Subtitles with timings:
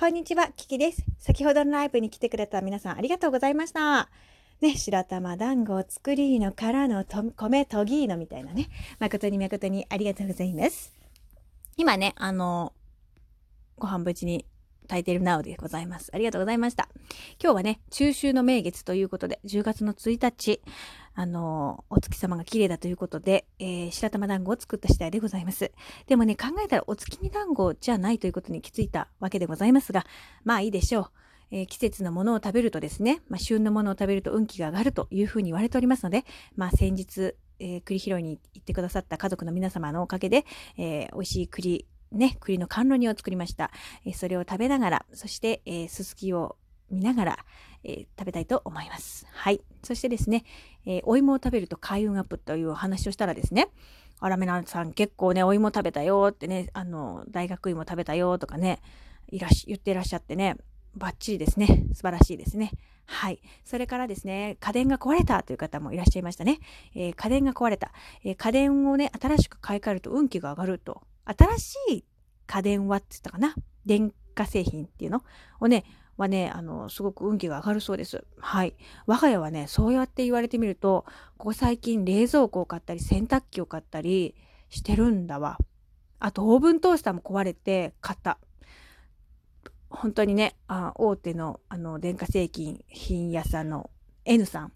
[0.00, 1.04] こんにちは、キキです。
[1.18, 4.08] 先ほどのライブに来てくれた皆さんありがとうございました。
[4.62, 8.70] ね、白玉団子を作りのからのと米とぎーのみたいなね。
[8.98, 10.94] 誠に誠にありがとうございます。
[11.76, 12.72] 今ね、あの、
[13.76, 14.46] ご飯無事に
[14.88, 16.10] 炊いてるなおでございます。
[16.14, 16.88] ありがとうございました。
[17.38, 20.62] 今日はね、中秋の名月ということで、10月の1日、
[21.20, 25.70] あの、お月様が綺麗だということで、えー、白玉団子を作った次第でございます。
[26.06, 30.06] でもね、考えたらお月見団子じゃないということに気づいたわけでございますが、
[30.44, 31.10] まあいいでしょう。
[31.50, 36.24] えー、季節のものを食べるとですね、まあ、旬のものを食べると運気が上がるというふうに言われておりますので、
[36.56, 40.46] まあ、先日、えー、栗拾いに行ってくださった家族の皆様のおかげで、
[40.78, 43.70] えー、美味しい栗、ね、栗の甘露煮を作りました。
[44.06, 46.56] え、それを食べながら、そして、えー、すすきを
[46.90, 47.38] 見ながら、
[47.84, 49.26] えー、食べたいと思います。
[49.30, 49.60] はい。
[49.82, 50.44] そしてですね、
[50.86, 53.68] えー、お芋を食べると開運アップというお話をしたらですね、
[54.18, 58.80] あらめなさん結構ね、お芋食べたよってね、あの、大学芋食べたよとかね、
[59.28, 60.56] いらし、言ってらっしゃってね、
[60.94, 61.86] バッチリですね。
[61.94, 62.72] 素晴らしいですね。
[63.06, 63.40] はい。
[63.64, 66.58] それからですね、家電が壊れたという方もいらっしゃいましたね。
[66.94, 67.92] えー、家電が壊れた、
[68.24, 71.02] えー、家電をね、新しく買い替えると運気が上がると。
[71.24, 72.04] 新しい
[72.46, 73.54] 家電はって言ったかな？
[73.86, 75.22] 電化製品っていうの？
[75.60, 75.84] をね、
[76.20, 78.24] はね、あの、すごく運気が上がるそうです。
[78.38, 78.74] はい。
[79.06, 81.04] 我が家はね、そうやって言われてみると、
[81.38, 84.34] ここ最近冷蔵庫を買ったり、洗濯機を買ったり
[84.68, 85.58] してるんだわ。
[86.18, 88.38] あと、オーブントースターも壊れて買った。
[89.88, 93.90] 本当にね、あ大手のあの電化製品品屋さんの
[94.24, 94.72] N さん、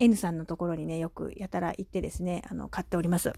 [0.00, 3.32] N さんのところにね、よくやたら行ってですね、あの買っております。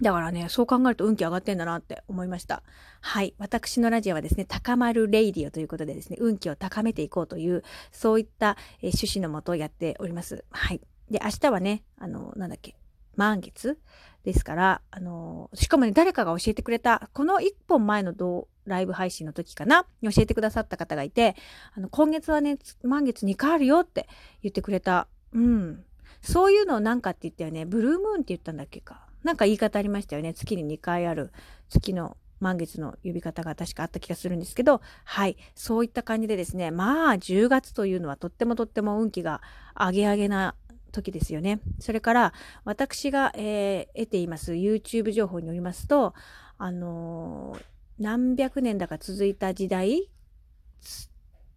[0.00, 2.62] だからね、そう考えると運気上がってんだなって思いました。
[3.00, 3.34] はい。
[3.38, 10.44] 私のラジオはですね、高まるレイディオということでですね、運気を高めていこうという、そういった、え、趣旨のもとをやっております。
[10.50, 10.80] はい。
[11.10, 12.76] で、明日はね、あの、なんだっけ、
[13.16, 13.78] 満月
[14.24, 21.36] ですから、あの、しかもね、誰かが教えてくれた、この一本前の動ライブ配信の時かな、教えてくださった方がいて、
[21.74, 24.08] あの、今月はね、満月2回あるよって
[24.42, 25.08] 言ってくれた。
[25.32, 25.84] うん。
[26.20, 29.05] そういうのを何かって言ったよね、ブルームーンって言ったんだっけか。
[29.22, 30.34] なんか言い方ありましたよね。
[30.34, 31.32] 月に2回ある
[31.68, 35.36] 月の満月の呼び方が確かあった気がするんですけど、はい。
[35.54, 39.40] そういった感じでですね、まあ10月というのはとってもとっても運気が
[39.74, 40.54] 上げ上げな
[40.92, 41.60] 時ですよね。
[41.78, 42.32] それから
[42.64, 46.14] 私が、えー、得ています YouTube 情報によりますと、
[46.58, 47.62] あのー、
[47.98, 50.10] 何百年だか続いた時代、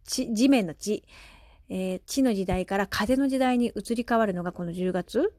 [0.05, 1.03] 地面の地、
[1.69, 5.33] えー、地の時代から風の時代に移り変わるのがこの10月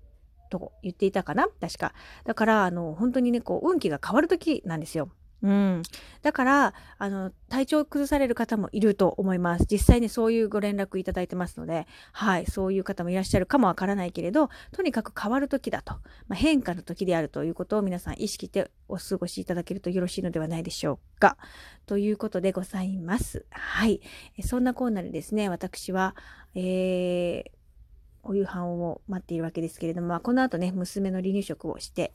[0.50, 1.48] と言っていたかな？
[1.60, 1.94] 確か。
[2.24, 5.08] だから、あの、本当にね、こう、運気が変わる時なんですよ。
[5.42, 5.82] うん。
[6.20, 9.64] だから、あの、体調を崩される方もいると思います。
[9.70, 15.94] 実際にそういうご連絡いただいてますので、はい、そういう方もいらっしゃるかもわからないけれど、とにかく変わる時だと、
[16.28, 21.38] まあ、変化の時であるということを皆さん意識してお過ごしいただけるとよろしいのではないでしょうか。
[21.86, 23.46] ということでございます。
[23.48, 24.02] はい。
[24.44, 26.14] そんなコーナーでですね、私は、
[26.54, 27.50] えー、
[28.22, 32.14] お夕飯を待っているわけですけれども、この後ね、娘の離乳食をして、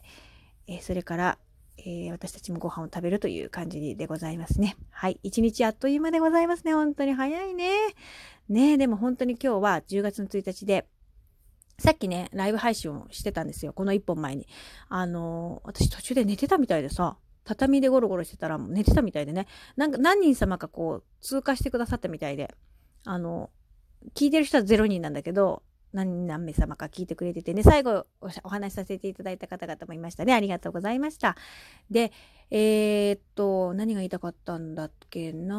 [0.68, 1.38] え、それから、
[1.78, 4.78] えー、私たちもご飯を食べるという感じでございますね。
[4.90, 5.20] はい。
[5.24, 6.74] 一日あっという間でございますね。
[6.74, 7.70] 本当に早いね。
[8.48, 10.88] ねでも本当に今日は10月の1日で、
[11.78, 13.74] さっきね、ライブ配信をしてたんですよ。
[13.74, 14.48] この1本前に。
[14.88, 19.48] あのー、私途中で寝てたみたいでさ、畳でゴロゴロしてたら寝てたみたいでね。
[19.76, 22.56] なんか何人様かこう通過してくださったみたいで。
[23.04, 23.52] あの、
[24.16, 25.62] 聞いてる人は0人なんだけど、
[25.96, 28.06] 何何名様か聞いてくれててね、最後
[28.44, 30.34] お話しさせていただいた方々もいましたね。
[30.34, 31.38] ありがとうございました。
[31.90, 32.12] で、
[32.52, 35.56] えー、っと、何が言いたかったんだっけな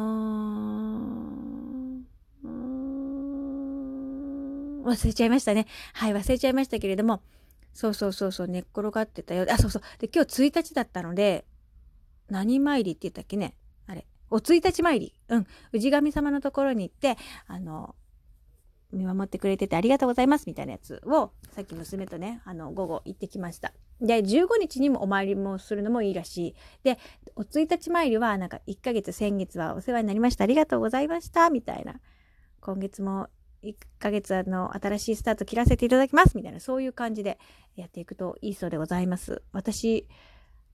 [4.85, 5.65] 忘れちゃいましたね。
[5.93, 7.23] はい、忘れちゃいましたけれども、
[7.73, 9.47] そうそうそうそう、寝っ転がってたよ。
[9.49, 9.81] あ、そうそう。
[9.97, 11.45] で、今日1日だったので、
[12.29, 13.55] 何参りって言ったっけね
[13.87, 14.05] あれ。
[14.29, 15.15] お1日参り。
[15.29, 15.47] うん。
[15.73, 17.17] 氏神様のところに行って、
[17.47, 17.95] あの、
[18.91, 23.73] 見守ってくれててありがとうございますみたいなやつをさっき娘とねあの午後行ってきました。
[23.99, 26.55] で15日にもお参りもするのもいいらしい。
[26.83, 26.97] で
[27.35, 30.43] お1日参りはなんか1ヶ月先月はお世話になりました。
[30.43, 31.49] ありがとうございました。
[31.49, 31.99] みたいな。
[32.59, 33.27] 今月も
[33.63, 36.37] 1ヶ月あの新しいスタート切らせていただきます。
[36.37, 36.59] みたいな。
[36.59, 37.39] そういう感じで
[37.75, 39.41] やっていくといいそうでございます。
[39.51, 40.07] 私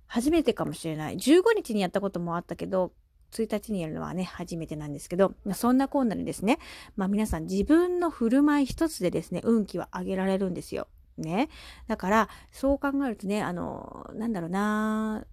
[0.05, 1.15] 初めてかもしれない。
[1.15, 2.91] 15日にやったこともあったけど
[3.41, 6.59] 1日にやるのはね、初めてなんですけど、そんなコーナーでですね、
[6.95, 10.87] まあ皆さん自分の振る舞い一つでですね、運気は上げられるんですよ。
[11.17, 11.49] ね。
[11.87, 15.25] だから、そう考えるとね、あの、なんだろうな、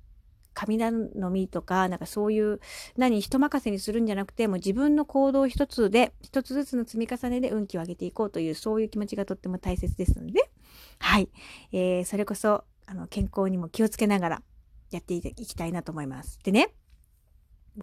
[0.52, 0.92] 神頼
[1.30, 2.60] みとか、なんかそういう、
[2.96, 10.50] 何、人任せにするんじゃなくて、もう自分の行動一つで、一つずつの積み重ねで運気を上げていこうという、そういう気持ちがとっても大切ですので、
[10.98, 11.28] はい。
[11.72, 14.42] えー、それこそ、あの、健康にも気をつけながら
[14.90, 16.38] やっていきたいなと思います。
[16.42, 16.74] でね、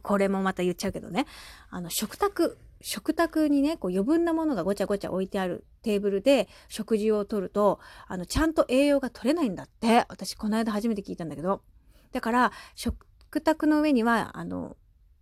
[0.02, 1.26] これもまた言っちゃうけどね、
[1.70, 10.06] あの、食卓、食卓にね、こう余分なものがごちゃごちゃ置いてあるテーブルで食事をとると、あの、ちゃんと栄養が取れないんだって。
[10.10, 11.62] 私、この間初めて聞いたんだけど。
[12.12, 12.96] だから、食
[13.42, 14.78] 卓の上には、あの、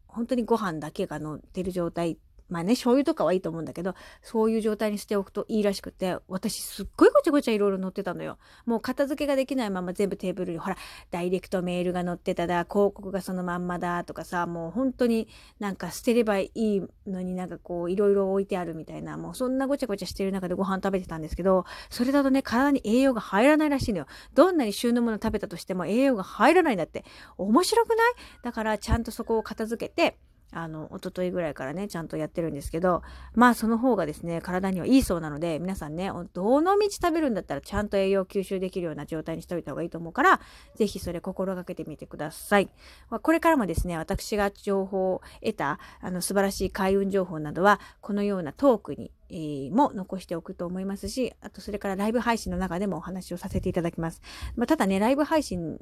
[0.07, 2.17] 本当にご飯だけが乗ってる状態
[2.49, 8.37] まあね、醤油とかはいいと思うんだけど、そういう状態にしておくといいらしくて、私すっごいごちゃごちゃいろいろ載ってたのよ。
[8.65, 10.77] もう片付けができないまま全部テーブルに、ほら、
[11.09, 15.27] ダイレクトメールが載ってただ、広告がそのまんまだとかさ、もう本当に
[15.59, 24.05] なんか捨てればいいのになんかこう、いろいろ置いてあるみたいな、もうそんなごちゃごちゃしてる中でご飯食べてたんですけど、それだとね、体に栄養が入らないらしいのよ。
[24.33, 27.05] どんなに旬のもの食べたとしても栄養が入らないんだって。
[27.37, 27.97] 面白くない？
[28.43, 30.17] だからちゃんとそこを片付けて、
[30.55, 33.03] あの、おとといぐらいからね、ちゃんとやってるんですけど、
[33.33, 40.39] まあその方がですね、体にはいいそうなので、皆さんね、どの道食べるんだったらちゃんと栄養吸収できるような状態にしておいた方がいいと思うから、
[40.75, 42.69] ぜひそれ心がけてみてください。
[43.09, 54.21] まあ、これからもですね、私が情報を得た、あの、素晴らしい開運情報などは、このようなトークにえー、も残しておくと思いますし、あとそれからライブ配信の中でもお話をさせていただきます。
[54.55, 55.79] まあ、ただね、ライブ配信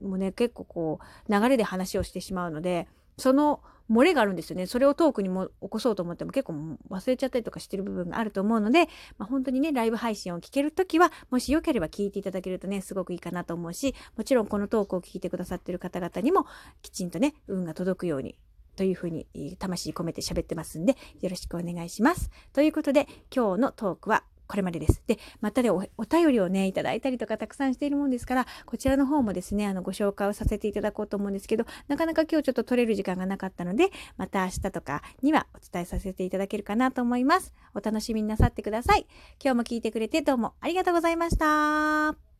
[0.00, 0.98] もね、結構こ
[1.28, 2.86] う、流れで話をしてしまうので、
[3.18, 3.60] その
[3.90, 4.66] 漏れがあるんですよね。
[4.66, 6.54] それをトークにも起こそうと思っても結構
[6.90, 8.88] 忘れちゃったりとかしてる部分があると思うので、
[9.18, 16.46] まあ、本当にね、ライブ配信を聞けるときは、もしよければ聞いていただけるとね、すごくいいかなと思うし、もちろんこのトークを聞いてくださってる方々にも、
[16.82, 18.38] きちんとね、運が届くように、
[18.76, 19.26] というふうに
[19.58, 22.30] 魂込めて喋ってますんで、よろしくお願いします。
[22.52, 25.02] ということで、今日のトークはこれまでです。
[25.06, 37.52] で、またでお、お便りをね、いただいたりとかたくさんしているもんですから、こちらの方もですね、あの、ご紹介をさせていただこうと思うんですけど、なかなか今日ちょっと取れる時間がなかったので、また明日とかにはお伝えさせていただけるかなと思います。
[37.74, 39.06] お楽しみになさってください。
[39.42, 42.33] 今日も聞いてくれてどうもありがとうございました。